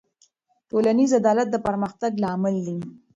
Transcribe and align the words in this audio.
ټولنیز 0.69 1.11
عدالت 1.21 1.47
د 1.51 1.55
پرمختګ 1.67 2.11
لامل 2.23 2.55
دی. 2.67 2.77